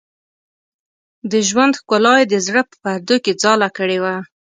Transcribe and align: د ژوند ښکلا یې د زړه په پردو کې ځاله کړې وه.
د 1.31 1.33
ژوند 1.47 1.73
ښکلا 1.79 2.13
یې 2.19 2.25
د 2.33 2.35
زړه 2.45 2.61
په 2.69 2.75
پردو 2.83 3.15
کې 3.23 3.33
ځاله 3.41 3.69
کړې 3.77 3.97
وه. 4.03 4.15